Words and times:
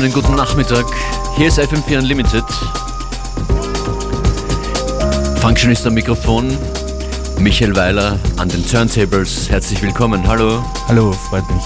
wunderschönen 0.00 0.26
guten 0.26 0.36
Nachmittag. 0.36 0.86
Hier 1.36 1.48
ist 1.48 1.58
FM4 1.58 1.98
Unlimited. 1.98 2.44
Functionist 5.40 5.86
am 5.86 5.92
Mikrofon, 5.92 6.56
Michael 7.38 7.76
Weiler 7.76 8.18
an 8.38 8.48
den 8.48 8.66
Turntables. 8.66 9.50
Herzlich 9.50 9.82
willkommen. 9.82 10.26
Hallo. 10.26 10.64
Hallo, 10.88 11.12
freut 11.12 11.44
mich. 11.50 11.62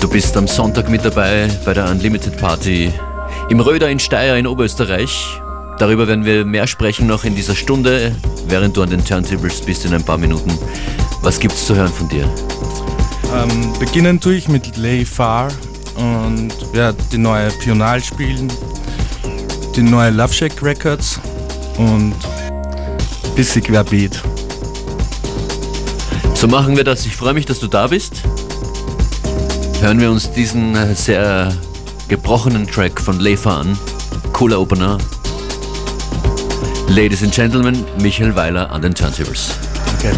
Du 0.00 0.08
bist 0.08 0.36
am 0.36 0.48
Sonntag 0.48 0.88
mit 0.88 1.04
dabei 1.04 1.48
bei 1.64 1.74
der 1.74 1.88
Unlimited 1.88 2.36
Party 2.38 2.92
im 3.50 3.60
Röder 3.60 3.88
in 3.88 4.00
Steyr 4.00 4.36
in 4.36 4.48
Oberösterreich. 4.48 5.40
Darüber 5.78 6.08
werden 6.08 6.24
wir 6.24 6.44
mehr 6.44 6.66
sprechen 6.66 7.06
noch 7.06 7.22
in 7.22 7.36
dieser 7.36 7.54
Stunde, 7.54 8.16
während 8.48 8.76
du 8.76 8.82
an 8.82 8.90
den 8.90 9.04
Turntables 9.04 9.60
bist 9.60 9.84
in 9.84 9.94
ein 9.94 10.02
paar 10.02 10.18
Minuten. 10.18 10.58
Was 11.22 11.38
gibt's 11.38 11.66
zu 11.66 11.76
hören 11.76 11.92
von 11.92 12.08
dir? 12.08 12.28
Ähm, 13.32 13.72
beginnen 13.78 14.18
tue 14.18 14.34
ich 14.34 14.48
mit 14.48 14.76
Lay 14.76 15.04
Far 15.04 15.52
und 15.96 16.52
werde 16.72 16.98
die 17.12 17.18
neue 17.18 17.50
Pional 17.50 18.02
spielen, 18.02 18.52
die 19.76 19.82
neue 19.82 20.10
Love 20.10 20.32
Shack 20.32 20.62
Records 20.62 21.20
und 21.78 22.14
bisschen 23.34 23.62
querbeet. 23.62 24.22
So 26.34 26.48
machen 26.48 26.76
wir 26.76 26.84
das. 26.84 27.06
Ich 27.06 27.16
freue 27.16 27.34
mich, 27.34 27.46
dass 27.46 27.58
du 27.58 27.66
da 27.66 27.86
bist. 27.86 28.22
Hören 29.80 30.00
wir 30.00 30.10
uns 30.10 30.30
diesen 30.30 30.76
äh, 30.76 30.94
sehr 30.94 31.52
gebrochenen 32.08 32.66
Track 32.66 33.00
von 33.00 33.18
Lefa 33.18 33.60
an. 33.60 33.78
Cooler 34.32 34.60
Opener. 34.60 34.98
Ladies 36.88 37.22
and 37.22 37.34
Gentlemen, 37.34 37.84
Michael 38.00 38.36
Weiler 38.36 38.70
an 38.70 38.82
den 38.82 38.94
Turntables. 38.94 39.52
Okay. 39.98 40.12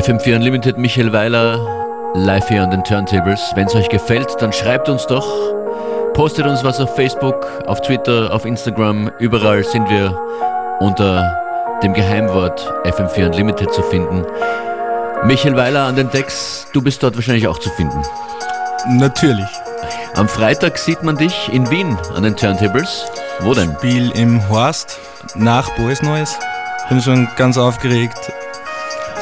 FM4 0.00 0.36
Unlimited 0.36 0.78
Michael 0.78 1.12
Weiler 1.12 1.58
live 2.14 2.48
hier 2.48 2.62
an 2.62 2.70
den 2.70 2.82
Turntables. 2.82 3.52
Wenn 3.54 3.66
es 3.66 3.74
euch 3.74 3.90
gefällt, 3.90 4.34
dann 4.38 4.50
schreibt 4.50 4.88
uns 4.88 5.06
doch. 5.06 5.26
Postet 6.14 6.46
uns 6.46 6.64
was 6.64 6.80
auf 6.80 6.96
Facebook, 6.96 7.46
auf 7.66 7.82
Twitter, 7.82 8.32
auf 8.32 8.46
Instagram. 8.46 9.10
Überall 9.18 9.62
sind 9.62 9.90
wir 9.90 10.18
unter 10.80 11.38
dem 11.82 11.92
Geheimwort 11.92 12.66
FM4 12.84 13.26
Unlimited 13.26 13.74
zu 13.74 13.82
finden. 13.82 14.24
Michael 15.24 15.56
Weiler 15.56 15.84
an 15.84 15.96
den 15.96 16.10
Decks, 16.10 16.66
du 16.72 16.80
bist 16.80 17.02
dort 17.02 17.16
wahrscheinlich 17.16 17.46
auch 17.46 17.58
zu 17.58 17.68
finden. 17.68 18.00
Natürlich. 18.88 19.50
Am 20.14 20.30
Freitag 20.30 20.78
sieht 20.78 21.02
man 21.02 21.18
dich 21.18 21.52
in 21.52 21.70
Wien 21.70 21.98
an 22.14 22.22
den 22.22 22.36
Turntables. 22.36 23.04
Wo 23.40 23.52
denn? 23.52 23.74
Spiel 23.74 24.10
im 24.12 24.48
Horst 24.48 24.98
nach 25.34 25.68
Boys 25.76 26.00
Neues. 26.00 26.38
Bin 26.88 27.02
schon 27.02 27.28
ganz 27.36 27.58
aufgeregt. 27.58 28.32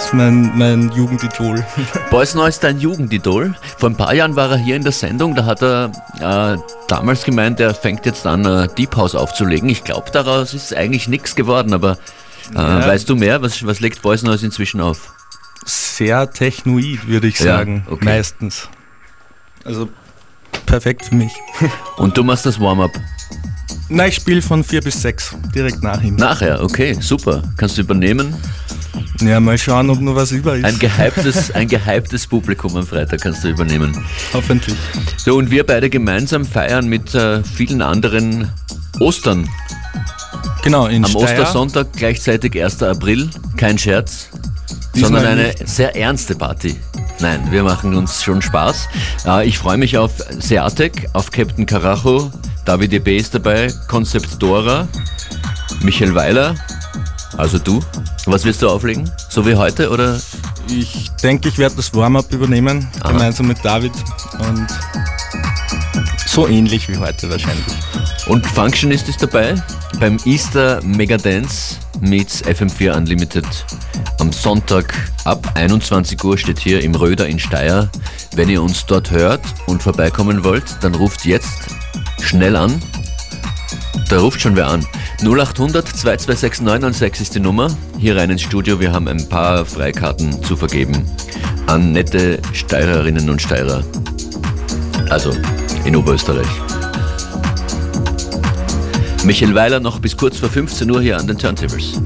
Ist 0.09 0.15
mein, 0.15 0.57
mein 0.57 0.91
Jugendidol. 0.93 1.63
Boys 2.11 2.35
Noise 2.35 2.49
ist 2.49 2.65
dein 2.65 2.81
Jugendidol. 2.81 3.55
Vor 3.77 3.91
ein 3.91 3.95
paar 3.95 4.15
Jahren 4.15 4.37
war 4.37 4.51
er 4.51 4.57
hier 4.57 4.75
in 4.75 4.83
der 4.83 4.93
Sendung, 4.93 5.35
da 5.35 5.45
hat 5.45 5.61
er 5.61 5.93
äh, 6.19 6.57
damals 6.87 7.25
gemeint, 7.25 7.61
er 7.61 7.75
fängt 7.75 8.07
jetzt 8.07 8.27
an, 8.27 8.43
äh, 8.47 8.69
Deep 8.69 8.97
House 8.97 9.15
aufzulegen. 9.15 9.69
Ich 9.69 9.85
glaube, 9.85 10.11
daraus 10.11 10.55
ist 10.55 10.75
eigentlich 10.75 11.09
nichts 11.09 11.35
geworden, 11.35 11.75
aber 11.75 11.99
äh, 12.55 12.57
ja. 12.57 12.87
weißt 12.87 13.07
du 13.07 13.17
mehr? 13.17 13.43
Was, 13.43 13.67
was 13.67 13.81
legt 13.81 14.01
Boys 14.01 14.23
Noise 14.23 14.47
inzwischen 14.47 14.81
auf? 14.81 15.13
Sehr 15.67 16.31
technoid, 16.31 17.07
würde 17.07 17.27
ich 17.27 17.37
sagen. 17.37 17.85
Ja, 17.85 17.93
okay. 17.93 18.05
Meistens. 18.07 18.71
Also 19.67 19.91
perfekt 20.65 21.05
für 21.05 21.17
mich. 21.17 21.35
Und 21.99 22.17
du 22.17 22.25
machst 22.25 22.47
das 22.47 22.59
Warm-up? 22.59 22.93
Nein, 23.91 24.09
ich 24.09 24.15
spiele 24.15 24.41
von 24.41 24.65
4 24.65 24.81
bis 24.81 25.03
6, 25.03 25.37
direkt 25.55 25.83
nach 25.83 26.01
ihm. 26.01 26.17
Nachher, 26.17 26.63
okay, 26.63 26.97
super. 26.99 27.43
Kannst 27.59 27.77
du 27.77 27.83
übernehmen? 27.83 28.35
Ja, 29.21 29.41
mal 29.41 29.59
schauen, 29.59 29.91
ob 29.91 30.01
noch 30.01 30.15
was 30.15 30.33
über 30.33 30.57
ist. 30.57 30.65
Ein 30.65 30.79
gehyptes, 30.79 31.51
ein 31.55 31.69
gehyptes 31.69 32.27
Publikum 32.27 32.77
am 32.77 32.87
Freitag 32.87 33.21
kannst 33.21 33.45
du 33.45 33.49
übernehmen. 33.49 33.97
Hoffentlich. 34.33 34.77
So, 35.17 35.37
und 35.37 35.51
wir 35.51 35.65
beide 35.65 35.91
gemeinsam 35.91 36.45
feiern 36.45 36.89
mit 36.89 37.15
äh, 37.15 37.43
vielen 37.43 37.83
anderen 37.83 38.51
Ostern. 39.01 39.49
Genau, 40.63 40.87
in 40.87 41.05
Am 41.05 41.11
Steyr. 41.11 41.23
Ostersonntag 41.23 41.93
gleichzeitig 41.95 42.63
1. 42.63 42.83
April, 42.83 43.31
kein 43.57 43.79
Scherz, 43.79 44.29
Diesmal 44.95 45.11
sondern 45.11 45.27
eine 45.39 45.49
nicht. 45.49 45.69
sehr 45.69 45.95
ernste 45.97 46.35
Party. 46.35 46.77
Nein, 47.21 47.41
wir 47.51 47.63
machen 47.63 47.97
uns 47.97 48.23
schon 48.23 48.43
Spaß. 48.43 48.89
Äh, 49.27 49.49
ich 49.49 49.59
freue 49.59 49.77
mich 49.77 49.99
auf 49.99 50.13
Seatek, 50.39 51.09
auf 51.15 51.31
Captain 51.31 51.67
Carajo, 51.67 52.31
David 52.65 52.93
E.B. 52.93 53.17
ist 53.17 53.35
dabei, 53.35 53.73
Concept 53.89 54.41
Dora, 54.43 54.87
Michael 55.83 56.15
Weiler, 56.15 56.55
also 57.37 57.59
du. 57.59 57.81
Was 58.27 58.45
wirst 58.45 58.63
du 58.63 58.69
auflegen? 58.69 59.11
So 59.29 59.47
wie 59.47 59.55
heute 59.55 59.91
oder? 59.91 60.21
Ich 60.69 61.11
denke, 61.23 61.49
ich 61.49 61.59
werde 61.59 61.77
das 61.77 61.95
Warm-up 61.95 62.33
übernehmen, 62.33 62.89
Aha. 63.01 63.13
gemeinsam 63.13 63.49
mit 63.49 63.65
David. 63.65 63.93
Und 64.39 64.67
so 66.27 66.47
ähnlich 66.47 66.89
wie 66.89 66.97
heute 66.97 67.31
wahrscheinlich. 67.31 67.67
Und 68.27 68.47
Functionist 68.47 69.09
ist 69.09 69.23
dabei 69.23 69.55
beim 69.99 70.19
Easter 70.25 70.81
Mega 70.83 71.17
Dance 71.17 71.77
meets 72.01 72.45
FM4 72.45 72.97
Unlimited. 72.97 73.47
Am 74.19 74.33
Sonntag 74.33 74.95
ab 75.25 75.51
21 75.55 76.23
Uhr 76.23 76.39
steht 76.39 76.59
hier 76.59 76.83
im 76.83 76.95
Röder 76.95 77.27
in 77.27 77.39
Steyr. 77.39 77.89
Wenn 78.35 78.49
ihr 78.49 78.63
uns 78.63 78.87
dort 78.87 79.11
hört 79.11 79.41
und 79.67 79.83
vorbeikommen 79.83 80.45
wollt, 80.45 80.65
dann 80.83 80.95
ruft 80.95 81.25
jetzt 81.25 81.69
schnell 82.21 82.57
an. 82.57 82.81
Da 84.09 84.19
ruft 84.19 84.41
schon 84.41 84.57
wer 84.57 84.69
an. 84.69 84.87
0800 85.23 85.87
226 85.87 86.63
996 86.65 87.21
ist 87.21 87.35
die 87.35 87.41
Nummer. 87.41 87.69
Hier 87.99 88.17
rein 88.17 88.31
ins 88.31 88.43
Studio. 88.43 88.81
Wir 88.81 88.93
haben 88.93 89.09
ein 89.09 89.29
paar 89.29 89.65
Freikarten 89.65 90.43
zu 90.43 90.57
vergeben 90.57 91.05
an 91.69 91.93
nette 91.93 92.41
Steirerinnen 92.55 93.29
und 93.29 93.43
Steirer. 93.43 93.85
Also 95.11 95.33
in 95.85 95.95
Oberösterreich. 95.95 96.49
Michael 99.25 99.55
Weiler 99.55 99.81
noch 99.81 99.99
bis 99.99 100.17
kurz 100.17 100.39
vor 100.39 100.49
15 100.49 100.91
Uhr 100.91 101.03
hier 101.03 101.19
an 101.19 101.27
den 101.27 101.37
Turntables. 101.37 102.01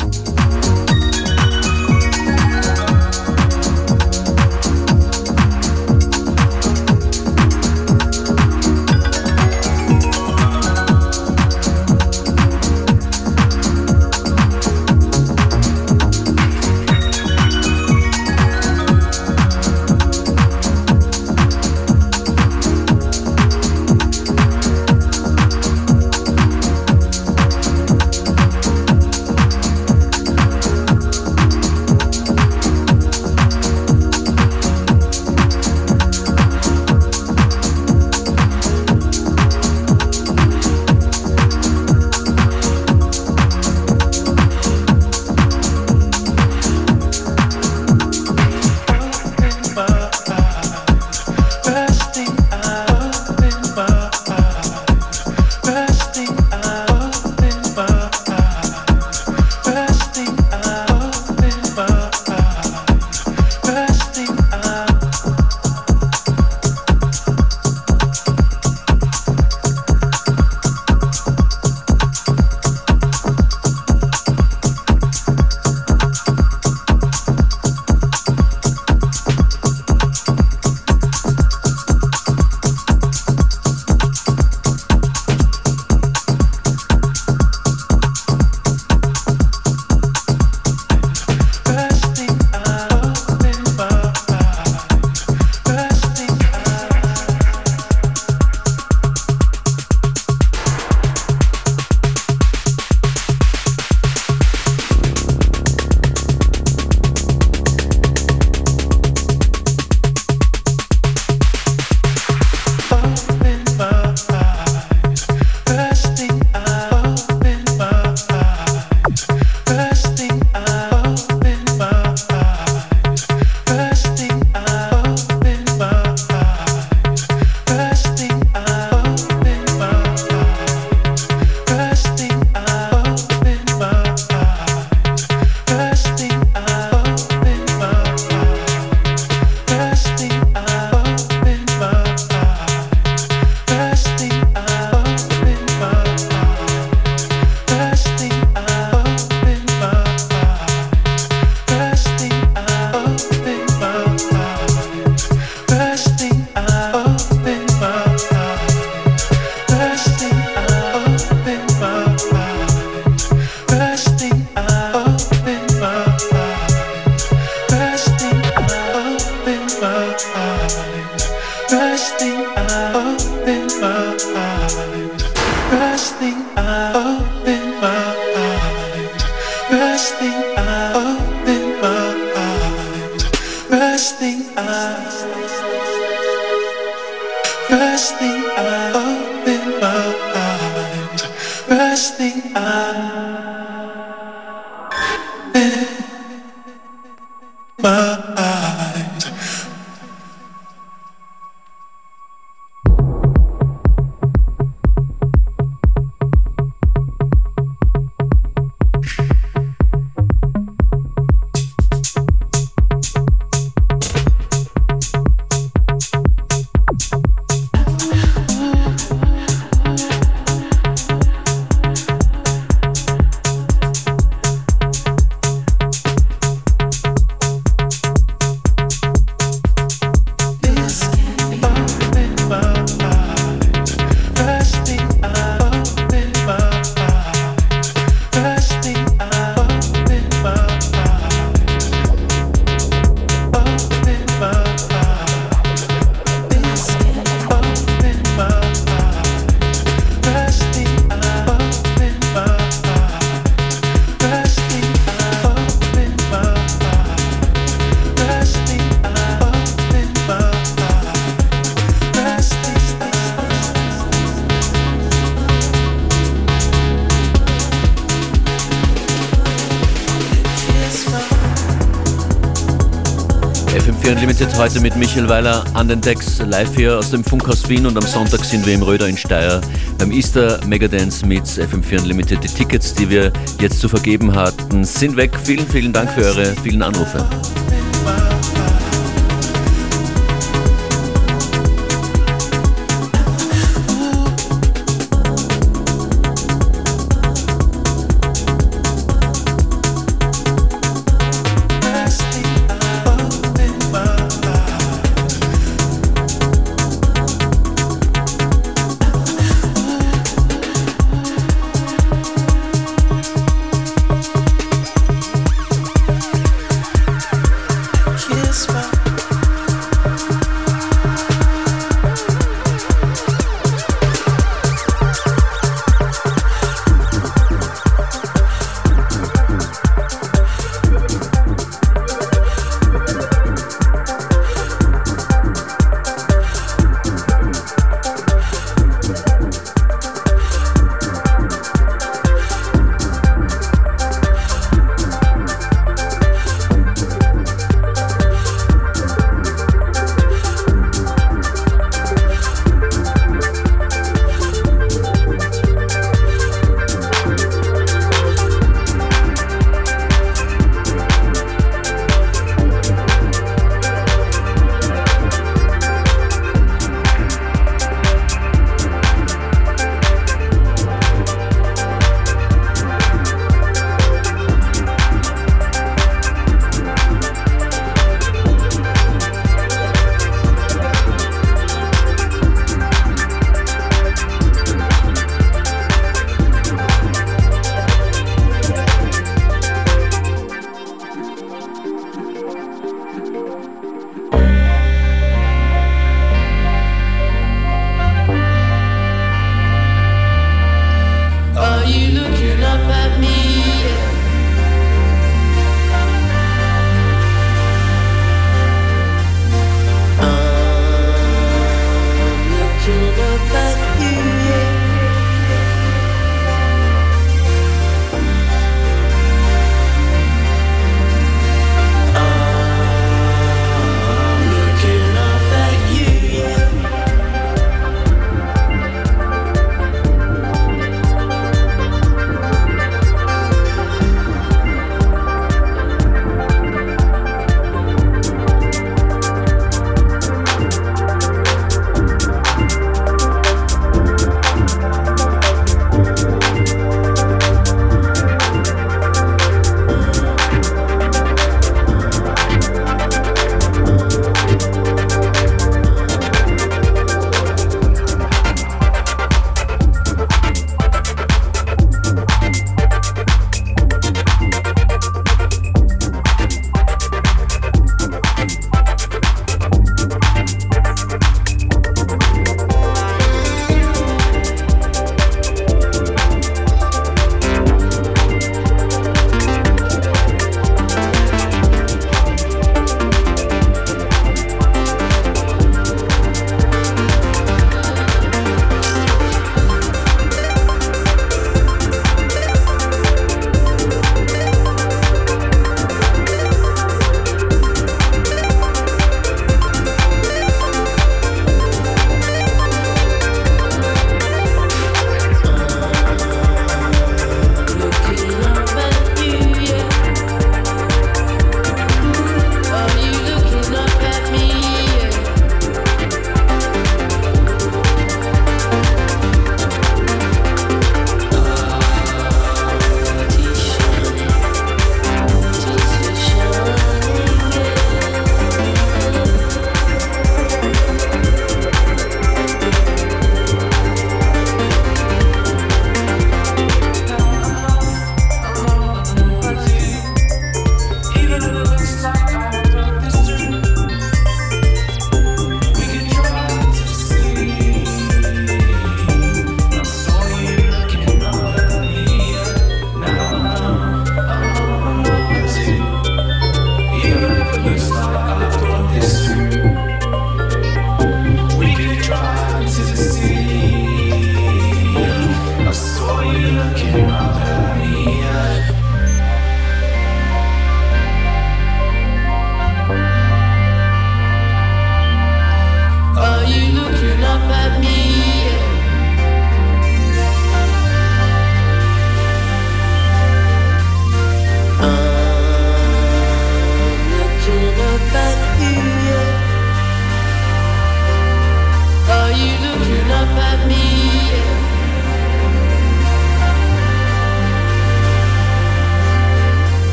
Unlimited 274.42 274.60
heute 274.60 274.80
mit 274.80 274.96
Michael 274.96 275.28
Weiler 275.28 275.64
an 275.74 275.86
den 275.86 276.00
Decks 276.00 276.40
live 276.40 276.74
hier 276.74 276.98
aus 276.98 277.12
dem 277.12 277.22
Funkhaus 277.22 277.68
Wien 277.68 277.86
und 277.86 277.96
am 277.96 278.02
Sonntag 278.02 278.44
sind 278.44 278.66
wir 278.66 278.74
im 278.74 278.82
Röder 278.82 279.06
in 279.06 279.16
Steyr 279.16 279.60
beim 279.98 280.10
Easter 280.10 280.58
Megadance 280.66 281.24
mit 281.24 281.44
FM4 281.44 282.00
Unlimited. 282.00 282.42
Die 282.42 282.48
Tickets, 282.48 282.92
die 282.92 283.08
wir 283.08 283.32
jetzt 283.60 283.78
zu 283.78 283.88
vergeben 283.88 284.34
hatten, 284.34 284.84
sind 284.84 285.16
weg. 285.16 285.38
Vielen, 285.44 285.66
vielen 285.68 285.92
Dank 285.92 286.10
für 286.10 286.22
eure 286.22 286.56
vielen 286.56 286.82
Anrufe. 286.82 287.24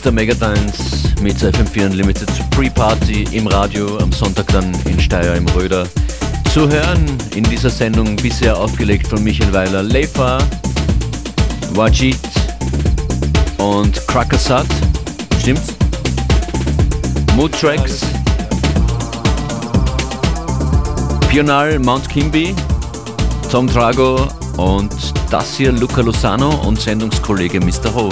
Easter 0.00 0.12
Megadance 0.12 1.12
mit 1.20 1.36
FM4 1.36 1.84
Unlimited 1.84 2.30
Pre-Party 2.52 3.24
im 3.32 3.46
Radio, 3.46 3.98
am 3.98 4.10
Sonntag 4.10 4.46
dann 4.46 4.72
in 4.86 4.98
Steyr 4.98 5.34
im 5.34 5.46
Röder. 5.48 5.86
Zu 6.54 6.66
hören 6.70 7.04
in 7.34 7.44
dieser 7.44 7.68
Sendung 7.68 8.16
bisher 8.16 8.56
aufgelegt 8.56 9.08
von 9.08 9.22
Michael 9.22 9.52
Weiler, 9.52 9.82
Leifa, 9.82 10.38
Wajid 11.74 12.16
und 13.58 14.06
Krakasat. 14.06 14.64
Stimmt's? 15.38 15.74
Mood 17.36 17.52
Tracks, 17.52 18.00
Pional 21.28 21.78
Mount 21.78 22.08
Kimby, 22.08 22.54
Tom 23.52 23.66
Drago 23.66 24.26
und 24.56 24.94
das 25.30 25.56
hier 25.56 25.72
Luca 25.72 26.00
Lozano 26.00 26.48
und 26.66 26.80
Sendungskollege 26.80 27.60
Mr. 27.60 27.92
Ho. 27.94 28.08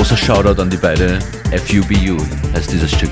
Großer 0.00 0.16
Shoutout 0.16 0.62
an 0.62 0.70
die 0.70 0.78
beiden. 0.78 1.18
FUBU 1.52 2.16
heißt 2.54 2.72
dieses 2.72 2.90
Stück. 2.90 3.10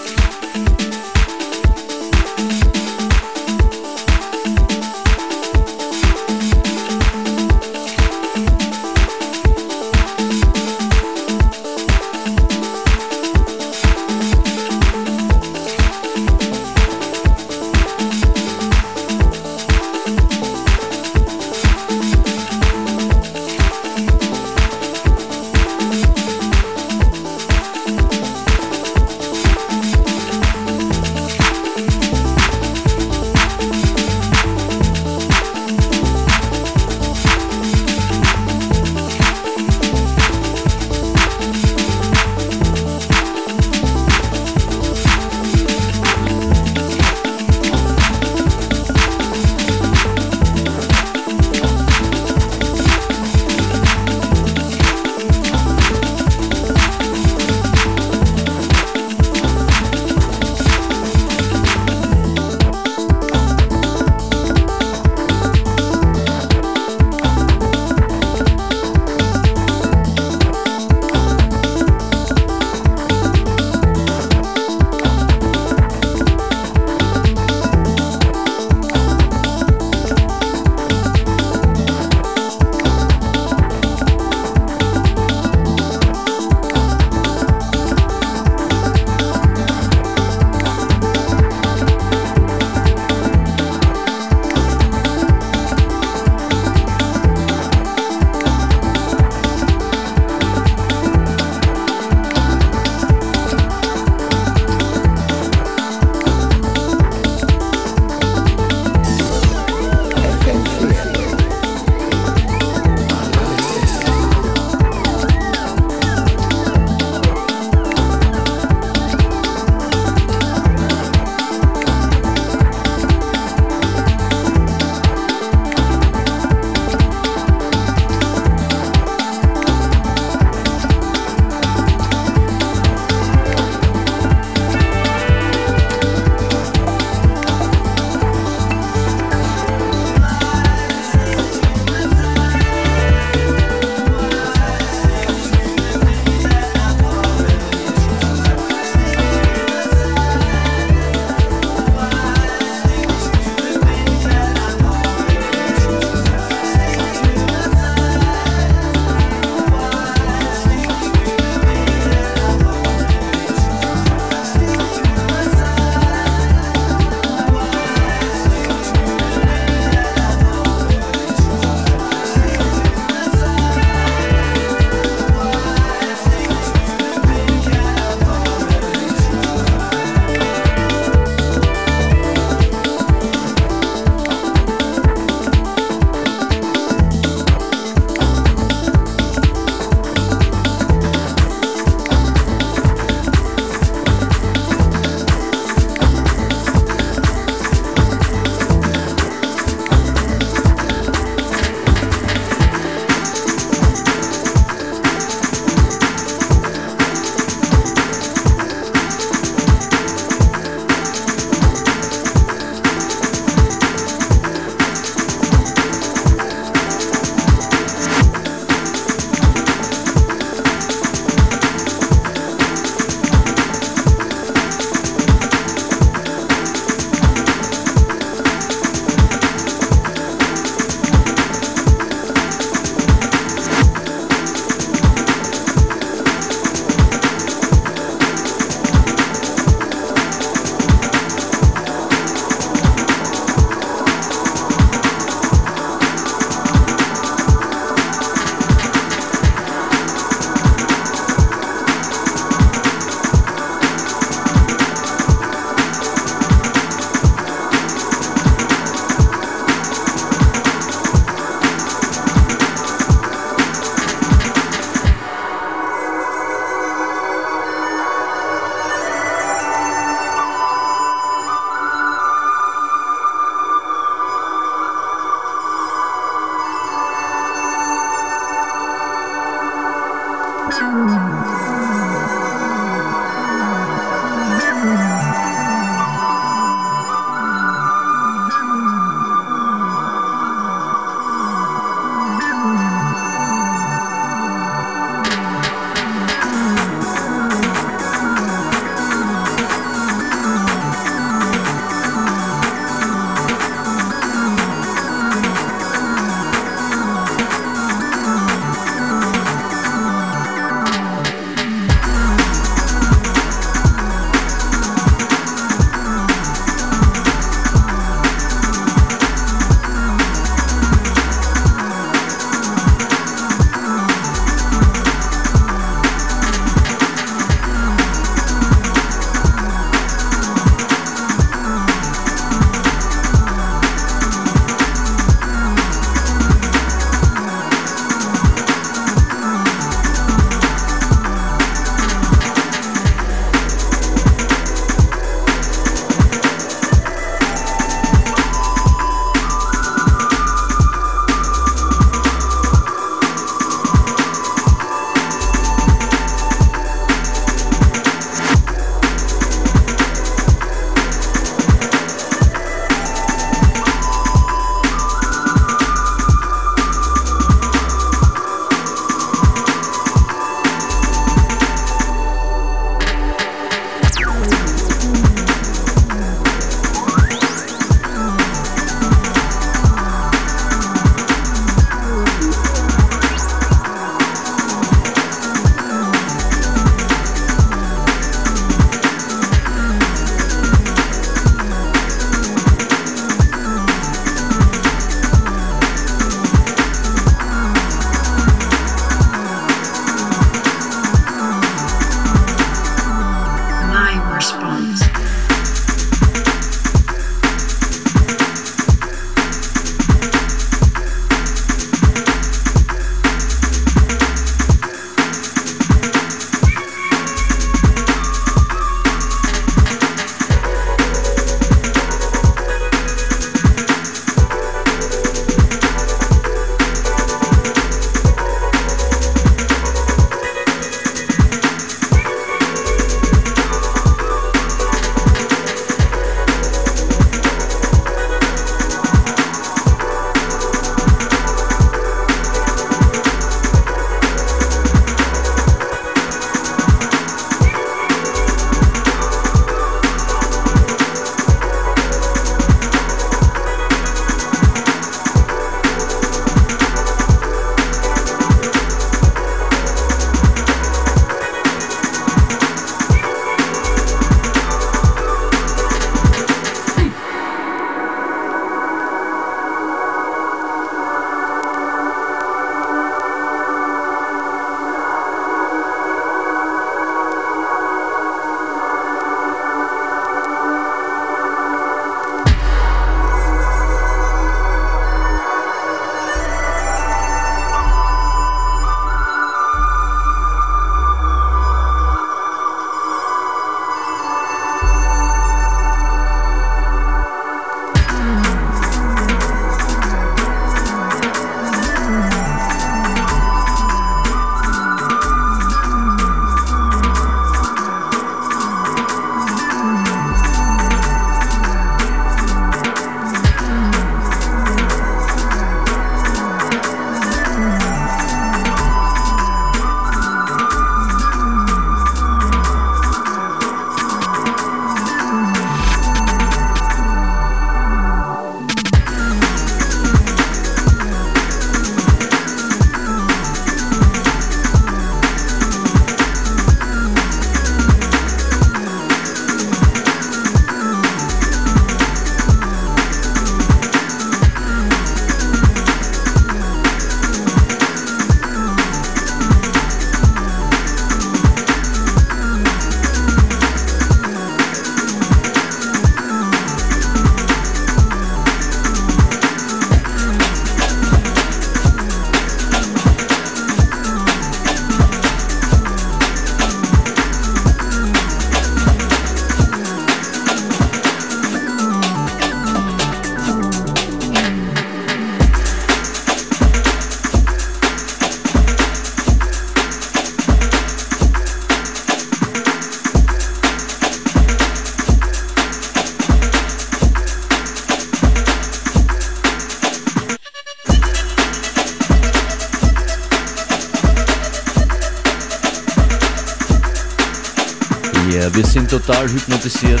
Total 599.00 599.28
hypnotisiert 599.28 600.00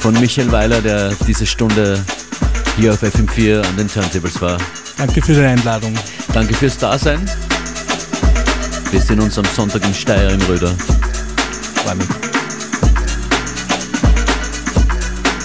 von 0.00 0.14
Michael 0.20 0.50
Weiler, 0.50 0.80
der 0.80 1.12
diese 1.26 1.44
Stunde 1.44 2.02
hier 2.76 2.92
auf 2.94 3.02
FM4 3.02 3.62
an 3.62 3.76
den 3.76 3.88
Turntables 3.88 4.40
war. 4.40 4.56
Danke 4.96 5.20
für 5.20 5.34
die 5.34 5.40
Einladung. 5.40 5.94
Danke 6.32 6.54
fürs 6.54 6.78
Dasein. 6.78 7.30
Wir 8.90 9.00
sehen 9.00 9.20
uns 9.20 9.36
am 9.38 9.44
Sonntag 9.44 9.84
in 9.84 9.92
Steyr 9.92 10.30
im 10.30 10.40
Röder. 10.42 10.74
Freue 11.84 11.96
mich. 11.96 12.06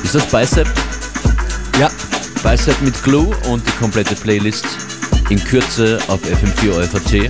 Ist 0.04 0.16
das 0.16 0.26
Bicep? 0.28 0.68
Ja. 1.80 1.92
Bicep 2.42 2.82
mit 2.82 3.04
Glue 3.04 3.36
und 3.50 3.68
die 3.68 3.72
komplette 3.80 4.16
Playlist 4.16 4.66
in 5.30 5.44
Kürze 5.44 6.00
auf 6.08 6.22
FM4 6.22 6.84
OFAT, 6.84 7.30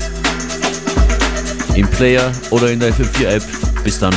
im 1.76 1.88
Player 1.88 2.32
oder 2.52 2.70
in 2.72 2.80
der 2.80 2.94
FM4 2.94 3.26
App. 3.28 3.44
Bis 3.84 4.00
dann. 4.00 4.14